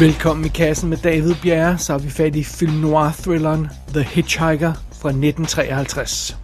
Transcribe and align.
Velkommen 0.00 0.44
i 0.44 0.48
kassen 0.48 0.88
med 0.88 0.98
David 0.98 1.34
Bjerre, 1.42 1.78
så 1.78 1.94
er 1.94 1.98
vi 1.98 2.10
fat 2.10 2.36
i 2.36 2.44
film 2.44 2.72
noir-thrilleren 2.72 3.68
The 3.94 4.02
Hitchhiker 4.02 4.72
fra 4.92 5.08
1953. 5.08 6.36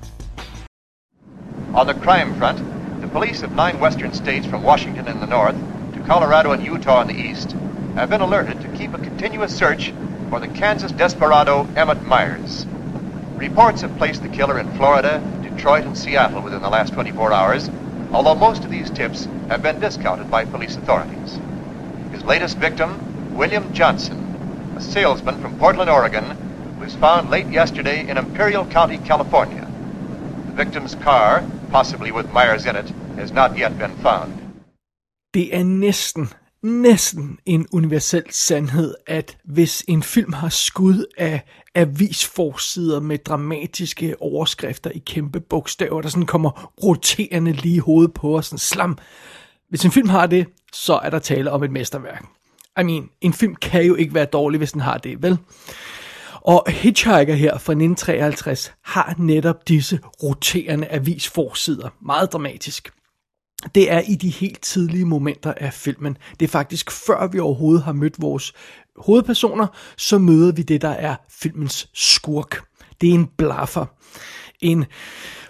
On 1.74 1.86
the 1.86 2.00
crime 2.04 2.34
front, 2.38 2.58
the 3.00 3.08
police 3.12 3.46
of 3.46 3.50
nine 3.50 3.76
western 3.82 4.14
states 4.14 4.46
from 4.46 4.64
Washington 4.64 5.08
in 5.08 5.18
the 5.20 5.26
north 5.26 5.56
to 5.94 6.00
Colorado 6.06 6.52
and 6.52 6.66
Utah 6.66 7.02
in 7.02 7.08
the 7.08 7.30
east 7.30 7.56
have 7.94 8.08
been 8.08 8.20
alerted 8.20 8.56
to 8.62 8.78
keep 8.78 8.94
a 8.94 9.04
continuous 9.04 9.52
search 9.58 9.92
for 10.30 10.40
the 10.40 10.48
Kansas 10.60 10.92
desperado 10.92 11.66
Emmett 11.76 12.02
Myers. 12.06 12.66
Reports 13.36 13.82
have 13.82 13.98
placed 13.98 14.22
the 14.22 14.36
killer 14.36 14.60
in 14.60 14.76
Florida, 14.76 15.20
Detroit, 15.42 15.84
and 15.84 15.98
Seattle 15.98 16.40
within 16.40 16.62
the 16.62 16.70
last 16.70 16.94
24 16.94 17.32
hours, 17.32 17.70
although 18.12 18.48
most 18.48 18.64
of 18.64 18.70
these 18.70 18.90
tips 18.90 19.28
have 19.48 19.62
been 19.62 19.78
discounted 19.80 20.30
by 20.30 20.46
police 20.46 20.76
authorities. 20.76 21.38
His 22.12 22.24
latest 22.24 22.56
victim, 22.56 23.11
William 23.36 23.72
Johnson, 23.72 24.18
a 24.76 24.80
salesman 24.80 25.34
from 25.40 25.58
Portland, 25.58 25.90
Oregon, 25.90 26.24
was 26.80 26.94
found 26.94 27.30
late 27.30 27.46
yesterday 27.52 28.10
in 28.10 28.18
Imperial 28.18 28.64
County, 28.64 28.98
California. 29.06 29.66
The 30.46 30.64
victim's 30.64 30.94
car, 31.04 31.42
possibly 31.70 32.10
with 32.12 32.32
Myers 32.32 32.66
in 32.66 32.76
it, 32.76 32.94
has 33.16 33.32
not 33.32 33.50
yet 33.58 33.78
been 33.78 33.96
found. 34.02 34.32
Det 35.34 35.56
er 35.56 35.64
næsten, 35.64 36.28
næsten 36.62 37.38
en 37.46 37.66
universel 37.72 38.22
sandhed, 38.30 38.94
at 39.06 39.36
hvis 39.44 39.84
en 39.88 40.02
film 40.02 40.32
har 40.32 40.48
skud 40.48 41.04
af 41.18 41.40
avisforsider 41.74 43.00
med 43.00 43.18
dramatiske 43.18 44.22
overskrifter 44.22 44.90
i 44.90 44.98
kæmpe 44.98 45.40
bogstaver, 45.40 46.00
der 46.00 46.08
sådan 46.08 46.26
kommer 46.26 46.72
roterende 46.84 47.52
lige 47.52 47.74
i 47.74 47.78
hovedet 47.78 48.14
på 48.14 48.36
os, 48.36 48.46
sådan 48.46 48.58
slam. 48.58 48.98
Hvis 49.68 49.84
en 49.84 49.90
film 49.90 50.08
har 50.08 50.26
det, 50.26 50.46
så 50.72 50.94
er 50.94 51.10
der 51.10 51.18
tale 51.18 51.50
om 51.50 51.62
et 51.62 51.70
mesterværk. 51.70 52.24
I 52.80 52.82
mean, 52.82 53.10
en 53.20 53.32
film 53.32 53.54
kan 53.54 53.84
jo 53.84 53.94
ikke 53.94 54.14
være 54.14 54.24
dårlig, 54.24 54.58
hvis 54.58 54.72
den 54.72 54.80
har 54.80 54.98
det, 54.98 55.22
vel? 55.22 55.38
Og 56.34 56.64
Hitchhiker 56.68 57.34
her 57.34 57.50
fra 57.50 57.72
1953 57.72 58.72
har 58.84 59.14
netop 59.18 59.68
disse 59.68 60.00
roterende 60.22 60.88
avisforsider. 60.90 61.88
Meget 62.00 62.32
dramatisk. 62.32 62.90
Det 63.74 63.92
er 63.92 64.00
i 64.08 64.14
de 64.14 64.30
helt 64.30 64.62
tidlige 64.62 65.04
momenter 65.04 65.54
af 65.56 65.72
filmen. 65.72 66.16
Det 66.40 66.46
er 66.46 66.50
faktisk 66.50 66.90
før 66.90 67.26
vi 67.26 67.38
overhovedet 67.38 67.82
har 67.82 67.92
mødt 67.92 68.22
vores 68.22 68.52
hovedpersoner, 68.96 69.66
så 69.96 70.18
møder 70.18 70.52
vi 70.52 70.62
det, 70.62 70.82
der 70.82 70.88
er 70.88 71.16
filmens 71.30 71.88
skurk. 71.94 72.64
Det 73.00 73.10
er 73.10 73.14
en 73.14 73.26
blaffer. 73.26 73.86
En 74.60 74.84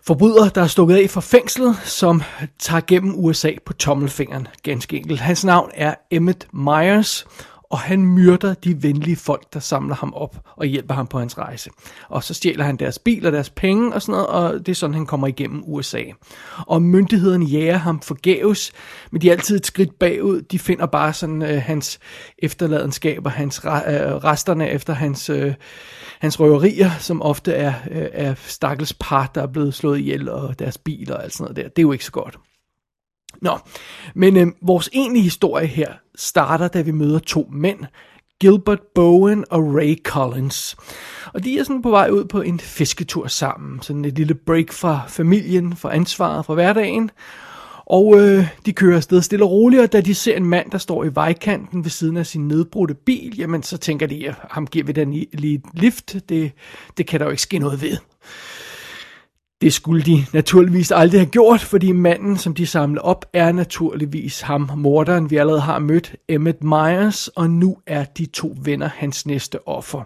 forbryder, 0.06 0.48
der 0.48 0.62
er 0.62 0.66
stukket 0.66 0.96
af 0.96 1.10
fra 1.10 1.20
fængslet, 1.20 1.76
som 1.84 2.22
tager 2.58 2.80
gennem 2.86 3.14
USA 3.16 3.50
på 3.66 3.72
tommelfingeren, 3.72 4.48
ganske 4.62 4.96
enkelt. 4.96 5.20
Hans 5.20 5.44
navn 5.44 5.70
er 5.74 5.94
Emmett 6.10 6.46
Myers, 6.52 7.26
og 7.72 7.78
han 7.78 8.06
myrder 8.06 8.54
de 8.54 8.82
venlige 8.82 9.16
folk, 9.16 9.54
der 9.54 9.60
samler 9.60 9.94
ham 9.94 10.14
op 10.14 10.36
og 10.56 10.66
hjælper 10.66 10.94
ham 10.94 11.06
på 11.06 11.18
hans 11.18 11.38
rejse. 11.38 11.70
Og 12.08 12.22
så 12.22 12.34
stjæler 12.34 12.64
han 12.64 12.76
deres 12.76 12.98
bil 12.98 13.26
og 13.26 13.32
deres 13.32 13.50
penge 13.50 13.94
og 13.94 14.02
sådan 14.02 14.12
noget, 14.12 14.26
og 14.26 14.66
det 14.66 14.68
er 14.68 14.74
sådan, 14.74 14.94
han 14.94 15.06
kommer 15.06 15.26
igennem 15.26 15.62
USA. 15.66 16.02
Og 16.66 16.82
myndighederne 16.82 17.44
jager 17.44 17.76
ham 17.76 18.00
forgæves, 18.00 18.72
men 19.10 19.20
de 19.20 19.28
er 19.28 19.32
altid 19.32 19.56
et 19.56 19.66
skridt 19.66 19.98
bagud. 19.98 20.42
De 20.42 20.58
finder 20.58 20.86
bare 20.86 21.12
sådan 21.12 21.42
øh, 21.42 21.62
hans 21.62 21.98
efterladenskaber, 22.38 23.30
hans 23.30 23.60
øh, 23.64 23.72
resterne 23.72 24.70
efter 24.70 24.92
hans, 24.92 25.30
øh, 25.30 25.54
hans 26.20 26.40
røverier, 26.40 26.90
som 26.98 27.22
ofte 27.22 27.52
er, 27.52 27.74
øh, 27.90 28.06
er 28.12 28.34
stakkels 28.46 28.94
par, 29.00 29.30
der 29.34 29.42
er 29.42 29.46
blevet 29.46 29.74
slået 29.74 29.98
ihjel, 29.98 30.28
og 30.28 30.58
deres 30.58 30.78
biler 30.78 31.14
og 31.14 31.22
alt 31.22 31.32
sådan 31.32 31.44
noget 31.44 31.56
der. 31.56 31.62
Det 31.62 31.78
er 31.78 31.82
jo 31.82 31.92
ikke 31.92 32.04
så 32.04 32.12
godt. 32.12 32.38
Nå, 33.40 33.58
men 34.14 34.36
øh, 34.36 34.46
vores 34.62 34.90
egentlige 34.92 35.22
historie 35.22 35.66
her 35.66 35.92
starter, 36.16 36.68
da 36.68 36.80
vi 36.80 36.90
møder 36.90 37.18
to 37.18 37.48
mænd, 37.52 37.78
Gilbert 38.40 38.80
Bowen 38.94 39.44
og 39.50 39.74
Ray 39.74 40.02
Collins. 40.02 40.76
Og 41.34 41.44
de 41.44 41.58
er 41.58 41.64
sådan 41.64 41.82
på 41.82 41.90
vej 41.90 42.08
ud 42.08 42.24
på 42.24 42.40
en 42.40 42.60
fisketur 42.60 43.26
sammen. 43.26 43.82
Sådan 43.82 44.04
et 44.04 44.18
lille 44.18 44.34
break 44.34 44.72
fra 44.72 45.00
familien, 45.08 45.76
fra 45.76 45.94
ansvaret, 45.94 46.46
fra 46.46 46.54
hverdagen. 46.54 47.10
Og 47.86 48.20
øh, 48.20 48.46
de 48.66 48.72
kører 48.72 48.96
afsted 48.96 49.22
stille 49.22 49.44
og 49.44 49.50
roligt, 49.50 49.82
og 49.82 49.92
da 49.92 50.00
de 50.00 50.14
ser 50.14 50.36
en 50.36 50.46
mand, 50.46 50.70
der 50.70 50.78
står 50.78 51.04
i 51.04 51.14
vejkanten 51.14 51.84
ved 51.84 51.90
siden 51.90 52.16
af 52.16 52.26
sin 52.26 52.48
nedbrudte 52.48 52.94
bil, 52.94 53.38
jamen 53.38 53.62
så 53.62 53.78
tænker 53.78 54.06
de, 54.06 54.28
at 54.28 54.34
ham 54.50 54.66
giver 54.66 54.84
vi 54.84 54.92
den 54.92 55.12
lige 55.12 55.54
et 55.54 55.62
lift. 55.74 56.16
Det, 56.28 56.52
det 56.96 57.06
kan 57.06 57.20
der 57.20 57.26
jo 57.26 57.30
ikke 57.30 57.42
ske 57.42 57.58
noget 57.58 57.82
ved. 57.82 57.96
Det 59.62 59.72
skulle 59.72 60.02
de 60.02 60.26
naturligvis 60.32 60.90
aldrig 60.90 61.20
have 61.20 61.30
gjort, 61.30 61.60
fordi 61.60 61.92
manden, 61.92 62.36
som 62.36 62.54
de 62.54 62.66
samler 62.66 63.00
op, 63.00 63.24
er 63.32 63.52
naturligvis 63.52 64.40
ham, 64.40 64.70
morderen, 64.76 65.30
vi 65.30 65.36
allerede 65.36 65.60
har 65.60 65.78
mødt, 65.78 66.16
Emmett 66.28 66.64
Myers, 66.64 67.28
og 67.28 67.50
nu 67.50 67.76
er 67.86 68.04
de 68.04 68.26
to 68.26 68.56
venner 68.62 68.86
hans 68.86 69.26
næste 69.26 69.68
offer. 69.68 70.02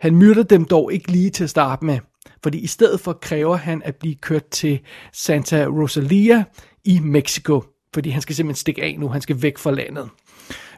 Han 0.00 0.14
myrder 0.14 0.42
dem 0.42 0.64
dog 0.64 0.92
ikke 0.92 1.12
lige 1.12 1.30
til 1.30 1.44
at 1.44 1.50
starte 1.50 1.84
med, 1.84 1.98
fordi 2.42 2.58
i 2.58 2.66
stedet 2.66 3.00
for 3.00 3.12
kræver 3.12 3.56
han 3.56 3.82
at 3.84 3.96
blive 3.96 4.14
kørt 4.14 4.46
til 4.46 4.80
Santa 5.12 5.64
Rosalia 5.64 6.44
i 6.84 6.98
Mexico, 6.98 7.64
fordi 7.94 8.10
han 8.10 8.22
skal 8.22 8.34
simpelthen 8.34 8.60
stikke 8.60 8.82
af 8.82 8.96
nu, 8.98 9.08
han 9.08 9.20
skal 9.20 9.42
væk 9.42 9.58
fra 9.58 9.70
landet. 9.70 10.08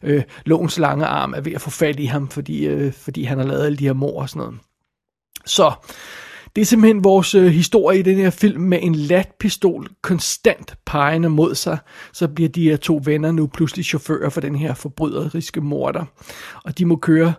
Øh, 0.02 0.22
lovens 0.44 0.78
lange 0.78 1.06
arm 1.06 1.34
er 1.36 1.40
ved 1.40 1.52
at 1.52 1.60
få 1.60 1.70
fat 1.70 2.00
i 2.00 2.04
ham, 2.04 2.28
fordi, 2.28 2.66
øh, 2.66 2.92
fordi 2.92 3.24
han 3.24 3.38
har 3.38 3.46
lavet 3.46 3.66
alle 3.66 3.78
de 3.78 3.84
her 3.84 3.92
mor 3.92 4.20
og 4.20 4.28
sådan 4.28 4.40
noget. 4.40 4.60
Så 5.46 5.72
det 6.56 6.62
er 6.62 6.66
simpelthen 6.66 7.04
vores 7.04 7.34
øh, 7.34 7.46
historie 7.46 7.98
i 7.98 8.02
den 8.02 8.16
her 8.16 8.30
film 8.30 8.62
med 8.62 8.78
en 8.82 8.94
latpistol 8.94 9.88
konstant 10.02 10.74
pegende 10.86 11.28
mod 11.28 11.54
sig. 11.54 11.78
Så 12.12 12.28
bliver 12.28 12.48
de 12.48 12.70
her 12.70 12.76
to 12.76 13.00
venner 13.04 13.32
nu 13.32 13.46
pludselig 13.46 13.84
chauffører 13.84 14.28
for 14.28 14.40
den 14.40 14.56
her 14.56 14.74
forbryderiske 14.74 15.60
morder. 15.60 16.04
Og 16.64 16.78
de 16.78 16.84
må 16.84 16.96
køre 16.96 17.34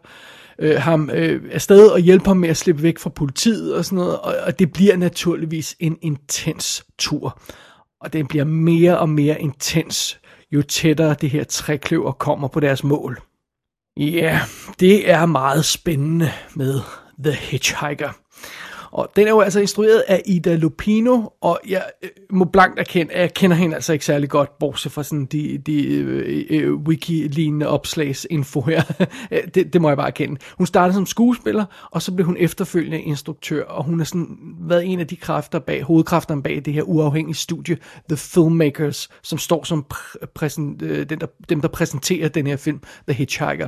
øh, 0.60 0.76
ham 0.76 1.10
øh, 1.14 1.42
afsted 1.52 1.88
og 1.88 2.00
hjælpe 2.00 2.26
ham 2.26 2.38
med 2.38 2.50
at 2.50 2.58
slippe 2.58 2.84
væk 2.84 3.00
fra 3.00 3.10
politiet 3.10 3.76
og 3.76 3.86
sådan 3.86 3.96
noget. 3.96 4.20
Og, 4.20 4.36
og 4.46 4.60
det 4.60 4.74
bliver 4.74 4.98
naturligvis 4.98 5.76
en 5.80 5.98
intens 6.02 6.86
tur. 6.98 7.42
Og 8.02 8.14
den 8.14 8.28
bliver 8.28 8.46
mere 8.46 9.00
og 9.00 9.10
mere 9.10 9.42
intens, 9.42 10.20
jo 10.52 10.62
tættere 10.62 11.16
det 11.22 11.30
her 11.30 11.44
trækløver 11.44 12.12
kommer 12.12 12.48
på 12.48 12.60
deres 12.60 12.84
mål. 12.84 13.20
Ja, 13.98 14.04
yeah, 14.04 14.40
det 14.80 15.10
er 15.12 15.26
meget 15.26 15.66
spændende 15.66 16.32
med 16.56 16.80
The 17.24 17.34
Hitchhiker. 17.34 18.25
Og 18.96 19.10
den 19.16 19.28
er 19.28 19.32
jo 19.32 19.40
altså 19.40 19.60
instrueret 19.60 20.04
af 20.08 20.22
Ida 20.26 20.56
Lupino, 20.56 21.24
og 21.42 21.60
jeg 21.70 21.84
øh, 22.04 22.10
må 22.30 22.46
blankt 22.46 22.80
erkende, 22.80 23.14
at 23.14 23.22
jeg 23.22 23.34
kender 23.34 23.58
hende 23.58 23.76
altså 23.76 23.94
ikke 23.94 24.06
særlig 24.06 24.30
godt, 24.30 24.60
bortset 24.60 24.92
fra 24.92 25.04
sådan 25.04 25.26
de, 25.26 25.58
de 25.58 25.88
øh, 25.88 26.46
øh, 26.50 26.62
øh 26.62 26.74
wiki-lignende 26.74 27.68
opslagsinfo 27.68 28.62
her. 28.62 28.84
Øh, 29.32 29.40
det, 29.56 29.74
det 29.74 29.82
må 29.82 29.90
jeg 29.90 29.98
bare 29.98 30.08
erkende. 30.08 30.42
Hun 30.58 30.68
startede 30.68 30.94
som 30.94 31.06
skuespiller, 31.06 31.66
og 31.92 32.02
så 32.02 32.12
blev 32.12 32.26
hun 32.26 32.38
efterfølgende 32.40 33.02
instruktør, 33.02 33.66
og 33.66 33.84
hun 33.84 34.00
har 34.00 34.06
sådan 34.06 34.38
været 34.60 34.86
en 34.86 35.00
af 35.00 35.08
de 35.08 35.16
kræfter 35.16 35.60
bag, 35.60 35.84
hovedkræfterne 35.84 36.44
bag 36.44 36.62
det 36.66 36.74
her 36.74 36.84
uafhængige 36.84 37.36
studie, 37.36 37.78
The 38.10 38.18
Filmmakers, 38.18 39.10
som 39.24 39.38
står 39.38 39.64
som 39.64 39.86
pr- 39.94 40.26
præsen, 40.36 40.80
øh, 40.84 41.10
den, 41.10 41.20
der, 41.20 41.28
dem, 41.50 41.62
der 41.62 41.68
præsenterer 41.68 42.28
den 42.28 42.48
her 42.48 42.58
film, 42.58 42.80
The 43.08 43.14
Hitchhiker. 43.14 43.68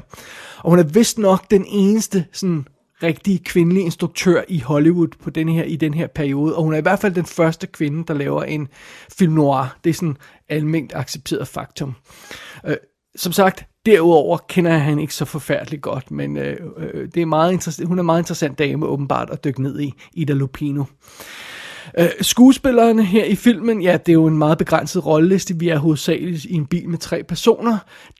Og 0.57 0.69
hun 0.69 0.79
er 0.79 0.83
vist 0.83 1.17
nok 1.17 1.51
den 1.51 1.65
eneste 1.67 2.25
sådan 2.31 2.65
rigtig 3.03 3.43
kvindelig 3.43 3.83
instruktør 3.83 4.41
i 4.47 4.59
Hollywood 4.59 5.07
på 5.23 5.29
den 5.29 5.49
her, 5.49 5.63
i 5.63 5.75
den 5.75 5.93
her 5.93 6.07
periode, 6.07 6.55
og 6.55 6.63
hun 6.63 6.73
er 6.73 6.77
i 6.77 6.81
hvert 6.81 6.99
fald 6.99 7.13
den 7.13 7.25
første 7.25 7.67
kvinde, 7.67 8.03
der 8.07 8.13
laver 8.13 8.43
en 8.43 8.67
film 9.17 9.33
noir. 9.33 9.77
Det 9.83 9.89
er 9.89 9.93
sådan 9.93 10.17
almindeligt 10.49 10.95
accepteret 10.95 11.47
faktum. 11.47 11.95
Øh, 12.65 12.75
som 13.15 13.31
sagt, 13.31 13.65
derudover 13.85 14.37
kender 14.37 14.71
jeg 14.71 14.83
hende 14.83 15.01
ikke 15.01 15.13
så 15.13 15.25
forfærdeligt 15.25 15.81
godt, 15.81 16.11
men 16.11 16.37
øh, 16.37 16.57
øh 16.77 17.07
det 17.13 17.21
er 17.21 17.25
meget 17.25 17.83
hun 17.85 17.97
er 17.97 18.01
en 18.01 18.05
meget 18.05 18.21
interessant 18.21 18.59
dame 18.59 18.85
åbenbart 18.85 19.29
at 19.29 19.43
dykke 19.43 19.63
ned 19.63 19.79
i, 19.79 19.93
Ida 20.13 20.33
Lupino. 20.33 20.81
Øh, 20.81 20.87
Øh, 21.99 22.07
skuespillerne 22.21 23.03
her 23.03 23.25
i 23.25 23.35
filmen, 23.35 23.81
ja, 23.81 23.97
det 23.97 24.09
er 24.09 24.13
jo 24.13 24.25
en 24.25 24.37
meget 24.37 24.57
begrænset 24.57 25.05
rolleliste. 25.05 25.59
Vi 25.59 25.69
er 25.69 25.77
hovedsageligt 25.77 26.45
i 26.45 26.53
en 26.53 26.65
bil 26.65 26.89
med 26.89 26.97
tre 26.97 27.23
personer. 27.23 27.77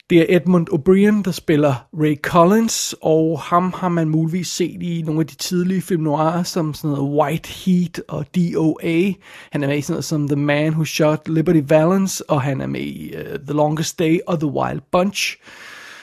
Det 0.10 0.20
er 0.20 0.38
Edmund 0.38 0.68
O'Brien, 0.70 1.24
der 1.24 1.32
spiller 1.32 1.88
Ray 1.94 2.16
Collins, 2.22 2.96
og 3.02 3.40
ham 3.40 3.74
har 3.78 3.90
man 3.90 4.10
muligvis 4.10 4.48
set 4.48 4.84
i 4.84 5.04
nogle 5.06 5.22
af 5.22 5.28
de 5.28 5.36
tidlige 5.36 5.82
film 5.82 6.04
noir, 6.04 6.44
som 6.44 6.74
sådan 6.74 6.90
noget 6.90 7.20
White 7.20 7.50
Heat 7.50 8.02
og 8.08 8.26
DOA. 8.36 9.12
Han 9.52 9.64
er 9.64 9.68
med 9.68 9.78
i 9.78 9.82
sådan 9.82 9.94
noget 9.94 10.06
som 10.06 10.28
The 10.28 10.36
Man 10.36 10.74
Who 10.74 10.86
Shot 10.86 11.28
Liberty 11.28 11.62
Valance, 11.68 12.30
og 12.30 12.42
han 12.42 12.62
er 12.62 12.68
med 12.68 12.82
i 12.82 13.14
uh, 13.16 13.40
The 13.46 13.54
Longest 13.54 14.00
Day 14.00 14.20
og 14.28 14.40
The 14.40 14.50
Wild 14.50 14.82
Bunch. 14.92 15.38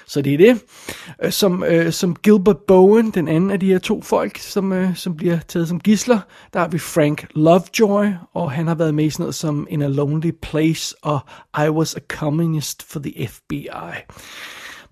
Så 0.06 0.22
det 0.22 0.34
er 0.34 0.38
det. 0.38 0.60
Øh, 1.24 1.32
som, 1.32 1.64
øh, 1.64 1.92
som 1.92 2.16
Gilbert 2.16 2.58
Bowen, 2.58 3.10
den 3.10 3.28
anden 3.28 3.50
af 3.50 3.60
de 3.60 3.66
her 3.66 3.78
to 3.78 4.02
folk, 4.02 4.38
som, 4.38 4.72
øh, 4.72 4.96
som 4.96 5.16
bliver 5.16 5.38
taget 5.48 5.68
som 5.68 5.80
gisler, 5.80 6.18
der 6.52 6.60
har 6.60 6.68
vi 6.68 6.78
Frank 6.78 7.26
Lovejoy, 7.34 8.06
og 8.34 8.52
han 8.52 8.66
har 8.66 8.74
været 8.74 8.94
med 8.94 9.04
i 9.04 9.10
sådan 9.10 9.22
noget 9.22 9.34
som 9.34 9.66
In 9.70 9.82
a 9.82 9.86
Lonely 9.88 10.30
Place 10.42 10.96
og 11.02 11.18
I 11.66 11.68
Was 11.68 11.94
a 11.94 12.00
Communist 12.08 12.82
for 12.82 13.00
the 13.00 13.28
FBI. 13.28 13.68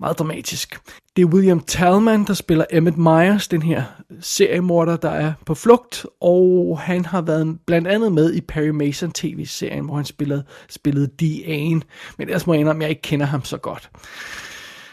Meget 0.02 0.18
dramatisk. 0.18 0.78
Det 1.16 1.22
er 1.22 1.26
William 1.26 1.60
Talman, 1.60 2.24
der 2.24 2.34
spiller 2.34 2.64
Emmett 2.70 2.98
Myers, 2.98 3.48
den 3.48 3.62
her 3.62 3.82
seriemorder, 4.20 4.96
der 4.96 5.10
er 5.10 5.32
på 5.46 5.54
flugt, 5.54 6.06
og 6.20 6.78
han 6.80 7.04
har 7.04 7.20
været 7.22 7.58
blandt 7.66 7.88
andet 7.88 8.12
med 8.12 8.34
i 8.34 8.40
Perry 8.40 8.68
Mason 8.68 9.12
tv-serien, 9.12 9.84
hvor 9.84 9.96
han 9.96 10.04
spillede, 10.04 10.44
spillede 10.70 11.06
D.A.'en, 11.06 11.84
men 12.18 12.28
ellers 12.28 12.46
må 12.46 12.52
jeg 12.52 12.60
indrømme, 12.60 12.84
at 12.84 12.88
jeg 12.88 12.90
ikke 12.90 13.02
kender 13.02 13.26
ham 13.26 13.44
så 13.44 13.56
godt. 13.56 13.90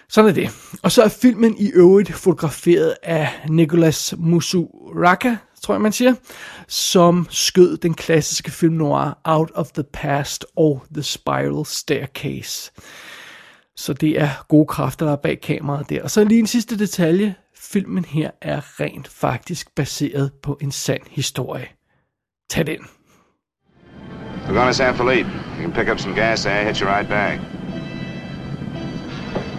Sådan 0.09 0.29
er 0.29 0.33
det. 0.33 0.49
Og 0.83 0.91
så 0.91 1.03
er 1.03 1.09
filmen 1.09 1.57
i 1.57 1.71
øvrigt 1.71 2.13
fotograferet 2.13 2.95
af 3.03 3.29
Nicolas 3.49 4.13
Musuraka, 4.17 5.35
tror 5.61 5.73
jeg 5.73 5.81
man 5.81 5.91
siger, 5.91 6.13
som 6.67 7.27
skød 7.29 7.77
den 7.77 7.93
klassiske 7.93 8.51
film 8.51 8.73
noir 8.73 9.19
Out 9.23 9.51
of 9.55 9.67
the 9.67 9.83
Past 9.83 10.45
og 10.55 10.83
The 10.93 11.03
Spiral 11.03 11.65
Staircase. 11.65 12.71
Så 13.75 13.93
det 13.93 14.21
er 14.21 14.29
gode 14.47 14.65
kræfter, 14.67 15.05
der 15.05 15.13
er 15.13 15.17
bag 15.17 15.41
kameraet 15.41 15.89
der. 15.89 16.03
Og 16.03 16.11
så 16.11 16.23
lige 16.23 16.39
en 16.39 16.47
sidste 16.47 16.79
detalje. 16.79 17.35
Filmen 17.55 18.05
her 18.05 18.31
er 18.41 18.79
rent 18.79 19.07
faktisk 19.07 19.75
baseret 19.75 20.31
på 20.43 20.57
en 20.61 20.71
sand 20.71 21.01
historie. 21.09 21.67
Tag 22.49 22.67
den. 22.67 22.79
We're 24.45 24.53
going 24.53 24.67
to 24.67 24.73
San 24.73 24.95
Felipe. 24.95 25.29
You 25.57 25.61
can 25.61 25.71
pick 25.71 25.91
up 25.91 25.99
some 25.99 26.15
gas 26.15 26.43
there, 26.43 26.65
hit 26.65 26.77
you 26.77 26.87
right 26.87 27.09
back. 27.09 27.58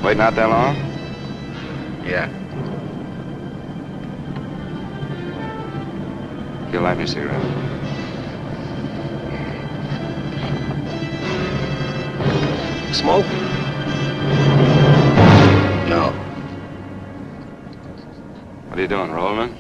Waiting 0.03 0.23
out 0.23 0.35
that 0.35 0.49
long? 0.49 0.77
Yeah. 2.07 2.29
You'll 6.73 6.83
light 6.83 6.97
me 6.97 7.05
a 7.05 7.07
cigarette. 7.07 7.41
Smoke? 12.95 13.27
No. 15.87 16.13
What 18.69 18.79
are 18.79 18.83
you 18.83 18.89
doing, 18.89 19.11
Rollerman? 19.11 19.55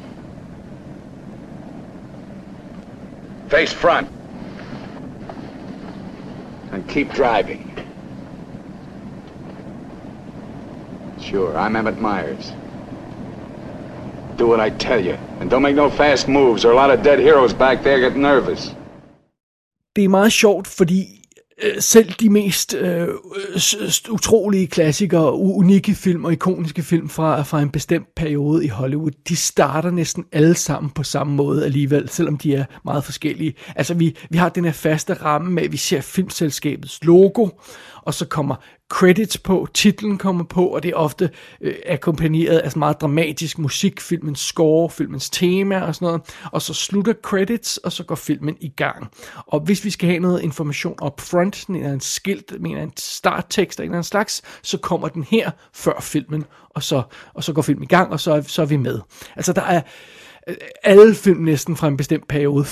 Face 3.48 3.72
front. 3.72 4.08
And 6.72 6.88
keep 6.88 7.12
driving. 7.12 7.70
Sure, 11.30 11.56
I'm 11.56 11.76
Emmett 11.76 12.00
Myers. 12.00 12.54
Do 14.38 14.48
what 14.48 14.66
I 14.66 14.70
tell 14.78 15.06
you. 15.06 15.16
And 15.40 15.50
don't 15.50 15.62
make 15.62 15.76
no 15.76 15.90
fast 15.90 16.28
moves, 16.28 16.64
or 16.64 16.72
a 16.72 16.74
lot 16.74 16.98
of 16.98 17.04
dead 17.04 17.18
heroes 17.18 17.54
back 17.54 17.82
there 17.82 18.00
get 18.00 18.16
nervous. 18.16 18.76
Det 19.96 20.04
er 20.04 20.08
meget 20.08 20.32
sjovt, 20.32 20.66
fordi 20.66 21.04
øh, 21.62 21.82
selv 21.82 22.12
de 22.12 22.30
mest 22.30 22.74
øh, 22.74 23.08
utrolige 24.10 24.66
klassikere, 24.66 25.32
unikke 25.34 25.94
film 25.94 26.24
og 26.24 26.32
ikoniske 26.32 26.82
film 26.82 27.08
fra, 27.08 27.42
fra 27.42 27.62
en 27.62 27.70
bestemt 27.70 28.14
periode 28.16 28.64
i 28.64 28.68
Hollywood, 28.68 29.10
de 29.28 29.36
starter 29.36 29.90
næsten 29.90 30.24
alle 30.32 30.54
sammen 30.54 30.90
på 30.90 31.02
samme 31.02 31.34
måde 31.34 31.64
alligevel, 31.64 32.08
selvom 32.08 32.38
de 32.38 32.54
er 32.54 32.64
meget 32.84 33.04
forskellige. 33.04 33.54
Altså 33.76 33.94
vi, 33.94 34.16
vi 34.30 34.38
har 34.38 34.48
den 34.48 34.64
her 34.64 34.72
faste 34.72 35.14
ramme 35.14 35.50
med, 35.50 35.62
at 35.62 35.72
vi 35.72 35.76
ser 35.76 36.00
filmselskabets 36.00 37.04
logo, 37.04 37.48
og 38.02 38.14
så 38.14 38.26
kommer 38.26 38.54
credits 38.90 39.38
på, 39.38 39.68
titlen 39.74 40.18
kommer 40.18 40.44
på, 40.44 40.66
og 40.66 40.82
det 40.82 40.88
er 40.88 40.94
ofte 40.94 41.30
øh, 41.60 41.74
akkompagneret 41.86 42.58
af 42.58 42.76
meget 42.76 43.00
dramatisk 43.00 43.58
musik, 43.58 44.00
filmens 44.00 44.40
score, 44.40 44.90
filmens 44.90 45.30
tema 45.30 45.80
og 45.80 45.94
sådan 45.94 46.06
noget, 46.06 46.22
og 46.52 46.62
så 46.62 46.74
slutter 46.74 47.12
credits, 47.22 47.76
og 47.76 47.92
så 47.92 48.04
går 48.04 48.14
filmen 48.14 48.56
i 48.60 48.68
gang. 48.68 49.08
Og 49.36 49.60
hvis 49.60 49.84
vi 49.84 49.90
skal 49.90 50.08
have 50.08 50.20
noget 50.20 50.42
information 50.42 50.94
up 51.02 51.20
front, 51.20 51.66
en 51.66 51.76
eller 51.76 51.92
en 51.92 52.00
skilt, 52.00 52.52
en 52.52 52.66
eller 52.66 52.82
en 52.82 52.92
starttekst 52.96 53.80
af 53.80 53.84
en 53.84 53.90
eller 53.90 53.96
anden 53.96 54.04
slags, 54.04 54.42
så 54.62 54.78
kommer 54.78 55.08
den 55.08 55.24
her 55.24 55.50
før 55.74 56.00
filmen, 56.00 56.44
og 56.70 56.82
så, 56.82 57.02
og 57.34 57.44
så 57.44 57.52
går 57.52 57.62
filmen 57.62 57.82
i 57.82 57.86
gang, 57.86 58.12
og 58.12 58.20
så 58.20 58.32
er, 58.32 58.40
så 58.40 58.62
er 58.62 58.66
vi 58.66 58.76
med. 58.76 59.00
Altså 59.36 59.52
der 59.52 59.62
er, 59.62 59.82
øh, 60.48 60.56
alle 60.82 61.14
film 61.14 61.40
næsten 61.40 61.76
fra 61.76 61.88
en 61.88 61.96
bestemt 61.96 62.28
periode 62.28 62.64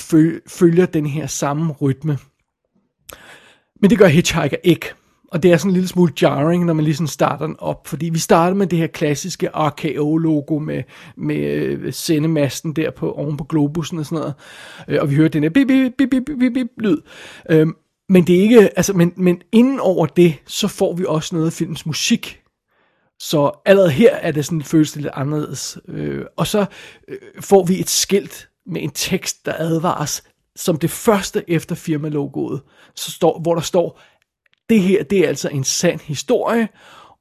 følger 0.47 0.85
den 0.85 1.05
her 1.05 1.27
samme 1.27 1.73
rytme. 1.81 2.17
Men 3.81 3.89
det 3.89 3.97
gør 3.97 4.07
Hitchhiker 4.07 4.57
ikke. 4.63 4.93
Og 5.31 5.43
det 5.43 5.51
er 5.51 5.57
sådan 5.57 5.69
en 5.69 5.73
lille 5.73 5.87
smule 5.87 6.13
jarring, 6.21 6.65
når 6.65 6.73
man 6.73 6.85
lige 6.85 6.95
sådan 6.95 7.07
starter 7.07 7.45
den 7.45 7.55
op, 7.59 7.87
fordi 7.87 8.09
vi 8.09 8.19
starter 8.19 8.55
med 8.55 8.67
det 8.67 8.79
her 8.79 8.87
klassiske 8.87 9.49
RKO-logo 9.53 10.59
med, 10.59 10.83
med 11.17 11.37
øh, 11.37 11.93
sendemasten 11.93 12.73
der 12.73 12.91
på, 12.91 13.11
oven 13.11 13.37
på 13.37 13.43
globusen 13.43 13.99
og 13.99 14.05
sådan 14.05 14.17
noget, 14.17 14.33
øh, 14.87 15.01
og 15.01 15.09
vi 15.09 15.15
hører 15.15 15.29
den 15.29 15.43
her 15.43 15.49
bip, 15.49 15.67
bip, 15.67 15.93
bip, 15.97 16.09
bip, 16.09 16.39
bip, 16.39 16.53
bip, 16.53 16.67
lyd. 16.77 16.97
Øhm, 17.49 17.75
men 18.09 18.27
det 18.27 18.37
er 18.37 18.41
ikke, 18.41 18.77
altså, 18.77 18.93
men, 18.93 19.13
men 19.17 19.41
inden 19.51 19.79
over 19.79 20.05
det, 20.05 20.35
så 20.47 20.67
får 20.67 20.93
vi 20.93 21.05
også 21.07 21.35
noget 21.35 21.47
af 21.47 21.53
filmens 21.53 21.85
musik. 21.85 22.41
Så 23.19 23.51
allerede 23.65 23.91
her 23.91 24.15
er 24.15 24.31
det 24.31 24.45
sådan, 24.45 24.63
føles 24.63 24.91
det 24.91 25.01
lidt 25.01 25.13
anderledes. 25.15 25.77
Øh, 25.87 26.25
og 26.37 26.47
så 26.47 26.65
øh, 27.07 27.17
får 27.39 27.63
vi 27.63 27.79
et 27.79 27.89
skilt 27.89 28.49
med 28.65 28.81
en 28.81 28.91
tekst, 28.91 29.45
der 29.45 29.53
advares 29.57 30.23
som 30.59 30.77
det 30.77 30.91
første 30.91 31.43
efter 31.47 31.75
firmalogoet, 31.75 32.61
så 32.95 33.11
står, 33.11 33.39
hvor 33.39 33.55
der 33.55 33.61
står, 33.61 34.01
det 34.69 34.81
her, 34.81 35.03
det 35.03 35.19
er 35.19 35.27
altså 35.27 35.49
en 35.49 35.63
sand 35.63 35.99
historie, 35.99 36.67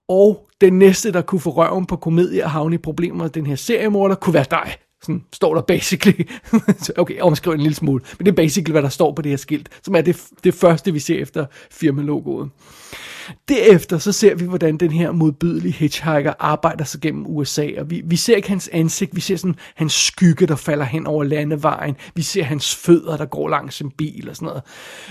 og 0.08 0.48
den 0.60 0.78
næste, 0.78 1.12
der 1.12 1.22
kunne 1.22 1.40
få 1.40 1.50
røven 1.50 1.86
på 1.86 1.96
komedie 1.96 2.44
og 2.44 2.50
havne 2.50 2.74
i 2.74 2.78
problemer 2.78 3.22
med 3.22 3.30
den 3.30 3.46
her 3.46 3.56
seriemorder, 3.56 4.14
kunne 4.14 4.34
være 4.34 4.44
dig. 4.50 4.74
Sådan 5.02 5.24
står 5.32 5.54
der 5.54 5.62
basically. 5.62 6.28
okay, 7.02 7.20
omskriv 7.20 7.52
en 7.52 7.60
lille 7.60 7.74
smule. 7.74 8.04
Men 8.18 8.26
det 8.26 8.32
er 8.32 8.36
basically, 8.36 8.72
hvad 8.72 8.82
der 8.82 8.88
står 8.88 9.12
på 9.12 9.22
det 9.22 9.30
her 9.30 9.36
skilt, 9.36 9.68
som 9.82 9.94
er 9.94 10.00
det, 10.00 10.24
det 10.44 10.54
første, 10.54 10.92
vi 10.92 10.98
ser 10.98 11.22
efter 11.22 11.46
firmalogoet. 11.70 12.50
Derefter 13.48 13.98
så 13.98 14.12
ser 14.12 14.34
vi, 14.34 14.44
hvordan 14.44 14.76
den 14.76 14.90
her 14.90 15.12
modbydelige 15.12 15.72
hitchhiker 15.72 16.32
arbejder 16.38 16.84
sig 16.84 17.00
gennem 17.00 17.26
USA, 17.26 17.68
og 17.78 17.90
vi, 17.90 18.02
vi 18.04 18.16
ser 18.16 18.36
ikke 18.36 18.48
hans 18.48 18.70
ansigt, 18.72 19.16
vi 19.16 19.20
ser 19.20 19.36
sådan 19.36 19.56
hans 19.74 19.92
skygge, 19.92 20.46
der 20.46 20.56
falder 20.56 20.84
hen 20.84 21.06
over 21.06 21.24
landevejen, 21.24 21.96
vi 22.14 22.22
ser 22.22 22.42
hans 22.42 22.74
fødder, 22.74 23.16
der 23.16 23.24
går 23.24 23.48
langs 23.48 23.80
en 23.80 23.90
bil 23.90 24.28
og 24.30 24.36
sådan 24.36 24.46
noget. 24.46 24.62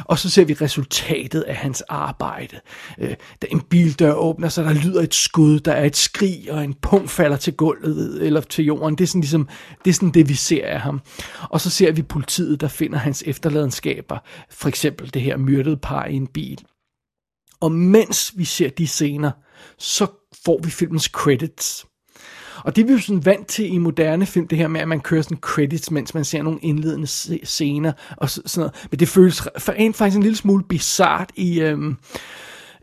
Og 0.05 0.19
så 0.19 0.29
ser 0.29 0.45
vi 0.45 0.53
resultatet 0.53 1.41
af 1.41 1.55
hans 1.55 1.81
arbejde. 1.81 2.59
Øh, 2.99 3.15
da 3.41 3.47
en 3.51 3.61
bildør 3.61 4.13
åbner 4.13 4.49
så 4.49 4.63
der 4.63 4.73
lyder 4.73 5.01
et 5.01 5.13
skud, 5.13 5.59
der 5.59 5.71
er 5.71 5.85
et 5.85 5.97
skrig, 5.97 6.47
og 6.51 6.63
en 6.63 6.73
punkt 6.73 7.09
falder 7.09 7.37
til 7.37 7.53
gulvet 7.53 8.25
eller 8.25 8.41
til 8.41 8.65
jorden. 8.65 8.95
Det 8.95 9.03
er 9.03 9.07
sådan 9.07 9.21
ligesom, 9.21 9.47
det 9.85 9.89
er 9.89 9.93
sådan 9.93 10.11
det, 10.11 10.29
vi 10.29 10.33
ser 10.33 10.67
af 10.67 10.79
ham. 10.79 11.01
Og 11.49 11.61
så 11.61 11.69
ser 11.69 11.91
vi 11.91 12.01
politiet, 12.01 12.61
der 12.61 12.67
finder 12.67 12.97
hans 12.97 13.23
efterladenskaber. 13.25 14.17
For 14.49 14.69
eksempel 14.69 15.13
det 15.13 15.21
her 15.21 15.37
myrdede 15.37 15.77
par 15.77 16.05
i 16.05 16.13
en 16.13 16.27
bil. 16.27 16.59
Og 17.59 17.71
mens 17.71 18.33
vi 18.35 18.45
ser 18.45 18.69
de 18.69 18.87
scener, 18.87 19.31
så 19.77 20.07
får 20.45 20.59
vi 20.63 20.69
filmens 20.69 21.03
credits. 21.03 21.85
Og 22.63 22.75
det 22.75 22.81
er 22.81 22.85
vi 22.85 22.93
jo 22.93 22.99
sådan 22.99 23.25
vant 23.25 23.47
til 23.47 23.73
i 23.73 23.77
moderne 23.77 24.25
film, 24.25 24.47
det 24.47 24.57
her 24.57 24.67
med, 24.67 24.81
at 24.81 24.87
man 24.87 24.99
kører 24.99 25.21
sådan 25.21 25.37
credits, 25.37 25.91
mens 25.91 26.13
man 26.13 26.25
ser 26.25 26.43
nogle 26.43 26.59
indledende 26.61 27.07
scener 27.45 27.91
og 28.17 28.29
sådan 28.29 28.49
noget. 28.55 28.87
Men 28.91 28.99
det 28.99 29.07
føles 29.07 29.41
for 29.57 29.71
en 29.71 29.93
faktisk 29.93 30.17
en 30.17 30.23
lille 30.23 30.37
smule 30.37 30.63
bizart 30.63 31.31
i, 31.35 31.59
øhm, 31.61 31.97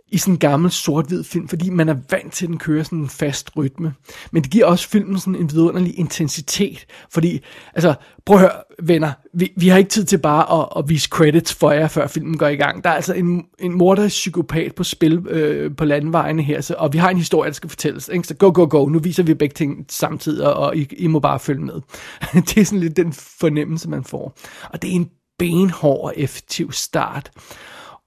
i 0.09 0.19
sådan 0.19 0.35
en 0.35 0.39
gammel 0.39 0.71
sort-hvid 0.71 1.25
film, 1.25 1.49
fordi 1.49 1.71
man 1.71 1.89
er 1.89 1.97
vant 2.11 2.33
til, 2.33 2.47
at 2.47 2.49
den 2.49 2.59
kører 2.59 2.83
sådan 2.83 2.99
en 2.99 3.09
fast 3.09 3.51
rytme. 3.57 3.95
Men 4.33 4.43
det 4.43 4.51
giver 4.51 4.67
også 4.67 4.89
filmen 4.89 5.19
sådan 5.19 5.35
en 5.35 5.51
vidunderlig 5.51 5.99
intensitet, 5.99 6.87
fordi, 7.11 7.41
altså, 7.75 7.95
prøv 8.27 8.37
at 8.37 8.41
høre, 8.41 8.51
venner, 8.83 9.13
vi, 9.35 9.53
vi 9.57 9.69
har 9.69 9.79
ikke 9.79 9.91
tid 9.91 10.05
til 10.05 10.19
bare 10.19 10.61
at, 10.61 10.69
at 10.79 10.89
vise 10.89 11.09
credits 11.09 11.55
for 11.55 11.71
jer, 11.71 11.89
før 11.89 12.07
filmen 12.07 12.39
går 12.39 12.47
i 12.47 12.57
gang. 12.57 12.85
Der 12.85 12.91
er 12.91 12.95
altså 12.95 13.15
en, 13.15 13.45
en 13.59 13.73
morder 13.73 14.09
psykopat 14.09 14.75
på 14.75 14.85
spil 14.85 15.27
øh, 15.29 15.77
på 15.77 15.85
landvejene 15.85 16.43
her, 16.43 16.61
så, 16.61 16.75
og 16.79 16.93
vi 16.93 16.99
har 16.99 17.11
en 17.11 17.19
historie, 17.19 17.49
der 17.49 17.55
skal 17.55 17.71
fortælles. 17.71 18.09
Ikke? 18.09 18.27
Så 18.27 18.35
go, 18.35 18.51
go, 18.55 18.67
go, 18.71 18.89
nu 18.89 18.99
viser 18.99 19.23
vi 19.23 19.35
begge 19.35 19.55
ting 19.55 19.87
samtidig, 19.89 20.47
og, 20.47 20.55
og 20.55 20.77
I, 20.77 20.89
I 20.99 21.07
må 21.07 21.21
bare 21.21 21.41
følge 21.41 21.65
med. 21.65 21.81
det 22.49 22.59
er 22.59 22.65
sådan 22.65 22.81
lidt 22.81 22.97
den 22.97 23.13
fornemmelse, 23.13 23.89
man 23.89 24.05
får. 24.05 24.39
Og 24.73 24.83
det 24.83 24.91
er 24.91 24.95
en 24.95 25.11
benhård 25.39 26.05
og 26.05 26.15
effektiv 26.17 26.73
start. 26.73 27.31